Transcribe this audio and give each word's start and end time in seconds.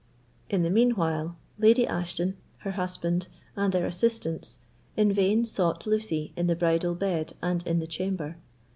In 0.49 0.63
the 0.63 0.71
mean 0.71 0.95
while, 0.95 1.37
Lady 1.59 1.85
Ashton, 1.85 2.35
her 2.65 2.71
husband, 2.71 3.27
and 3.55 3.71
their 3.71 3.85
assistants 3.85 4.57
in 4.97 5.13
vain 5.13 5.45
sought 5.45 5.85
Lucy 5.85 6.33
in 6.35 6.47
the 6.47 6.55
bridal 6.55 6.95
bed 6.95 7.33
and 7.43 7.61
in 7.67 7.77
the 7.77 7.85
chamber. 7.85 8.37